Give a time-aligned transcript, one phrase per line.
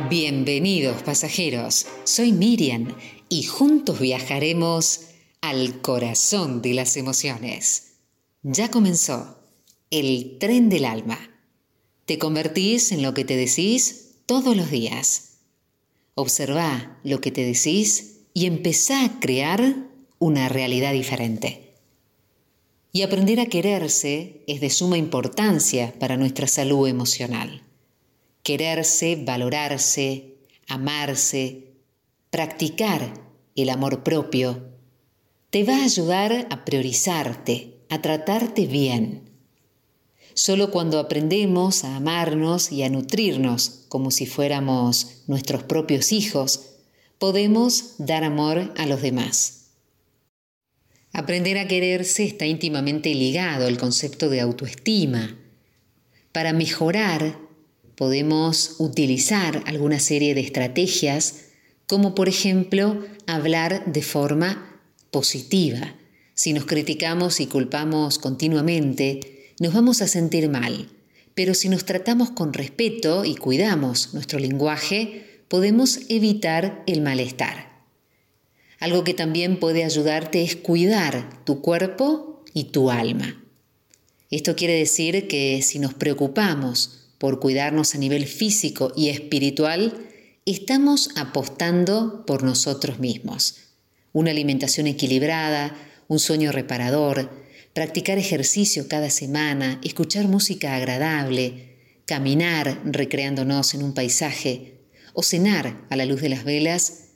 [0.00, 2.96] Bienvenidos pasajeros, soy Miriam
[3.28, 5.02] y juntos viajaremos
[5.42, 7.98] al corazón de las emociones.
[8.42, 9.38] Ya comenzó
[9.90, 11.18] el tren del alma.
[12.06, 15.40] Te convertís en lo que te decís todos los días.
[16.14, 21.74] Observa lo que te decís y empezá a crear una realidad diferente.
[22.92, 27.62] Y aprender a quererse es de suma importancia para nuestra salud emocional
[28.42, 30.36] quererse, valorarse,
[30.68, 31.72] amarse,
[32.30, 33.14] practicar
[33.54, 34.72] el amor propio,
[35.50, 39.30] te va a ayudar a priorizarte, a tratarte bien.
[40.34, 46.70] Solo cuando aprendemos a amarnos y a nutrirnos como si fuéramos nuestros propios hijos,
[47.18, 49.62] podemos dar amor a los demás.
[51.12, 55.38] Aprender a quererse está íntimamente ligado al concepto de autoestima.
[56.32, 57.38] Para mejorar
[58.02, 61.50] podemos utilizar alguna serie de estrategias,
[61.86, 64.80] como por ejemplo hablar de forma
[65.12, 65.94] positiva.
[66.34, 70.88] Si nos criticamos y culpamos continuamente, nos vamos a sentir mal,
[71.36, 77.84] pero si nos tratamos con respeto y cuidamos nuestro lenguaje, podemos evitar el malestar.
[78.80, 83.40] Algo que también puede ayudarte es cuidar tu cuerpo y tu alma.
[84.28, 89.94] Esto quiere decir que si nos preocupamos por cuidarnos a nivel físico y espiritual,
[90.44, 93.58] estamos apostando por nosotros mismos.
[94.12, 95.72] Una alimentación equilibrada,
[96.08, 97.30] un sueño reparador,
[97.74, 104.80] practicar ejercicio cada semana, escuchar música agradable, caminar recreándonos en un paisaje
[105.12, 107.10] o cenar a la luz de las velas,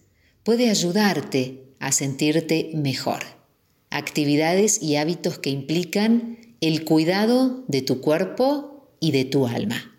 [0.45, 3.25] puede ayudarte a sentirte mejor.
[3.91, 9.95] Actividades y hábitos que implican el cuidado de tu cuerpo y de tu alma.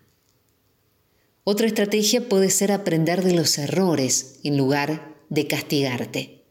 [1.50, 6.44] Otra estrategia puede ser aprender de los errores en lugar de castigarte.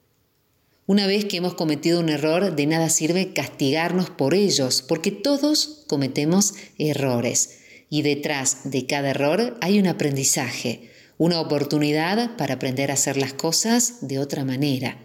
[0.88, 5.84] Una vez que hemos cometido un error, de nada sirve castigarnos por ellos, porque todos
[5.86, 7.60] cometemos errores.
[7.92, 13.34] Y detrás de cada error hay un aprendizaje, una oportunidad para aprender a hacer las
[13.34, 14.98] cosas de otra manera.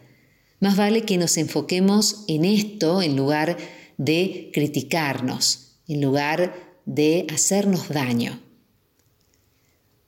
[0.59, 3.59] Más vale que nos enfoquemos en esto en lugar
[3.99, 8.41] de criticarnos, en lugar de hacernos daño.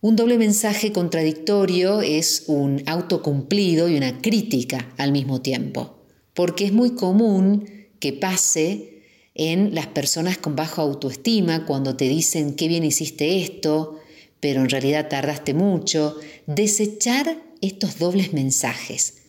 [0.05, 5.97] Un doble mensaje contradictorio es un autocumplido y una crítica al mismo tiempo,
[6.35, 7.65] porque es muy común
[8.01, 9.01] que pase
[9.35, 13.99] en las personas con baja autoestima cuando te dicen qué bien hiciste esto,
[14.41, 19.23] pero en realidad tardaste mucho, desechar estos dobles mensajes.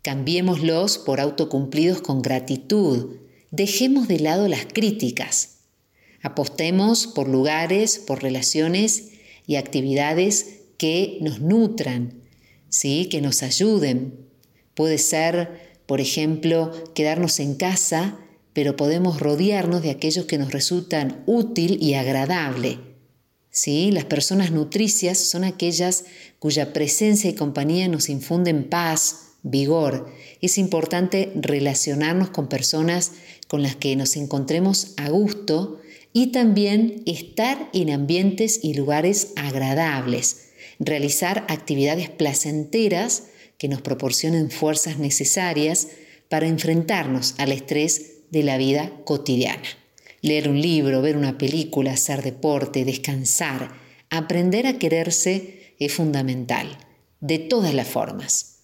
[0.00, 3.16] Cambiémoslos por autocumplidos con gratitud.
[3.50, 5.58] Dejemos de lado las críticas.
[6.22, 9.11] Apostemos por lugares, por relaciones
[9.46, 12.14] y actividades que nos nutran,
[12.68, 13.08] ¿sí?
[13.10, 14.14] que nos ayuden.
[14.74, 18.18] Puede ser, por ejemplo, quedarnos en casa,
[18.52, 22.78] pero podemos rodearnos de aquellos que nos resultan útil y agradable.
[23.50, 23.90] ¿Sí?
[23.92, 26.06] Las personas nutricias son aquellas
[26.38, 30.10] cuya presencia y compañía nos infunden paz, vigor.
[30.40, 33.12] Es importante relacionarnos con personas
[33.48, 35.80] con las que nos encontremos a gusto
[36.12, 43.24] y también estar en ambientes y lugares agradables, realizar actividades placenteras
[43.58, 45.88] que nos proporcionen fuerzas necesarias
[46.28, 49.62] para enfrentarnos al estrés de la vida cotidiana.
[50.20, 53.72] Leer un libro, ver una película, hacer deporte, descansar,
[54.10, 56.78] aprender a quererse es fundamental,
[57.20, 58.60] de todas las formas.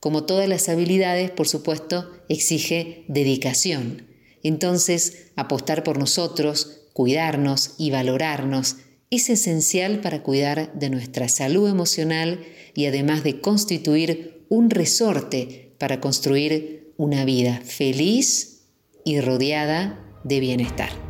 [0.00, 4.06] Como todas las habilidades, por supuesto, exige dedicación.
[4.42, 8.76] Entonces, apostar por nosotros, cuidarnos y valorarnos
[9.10, 12.40] es esencial para cuidar de nuestra salud emocional
[12.74, 18.62] y además de constituir un resorte para construir una vida feliz
[19.04, 21.05] y rodeada de bienestar.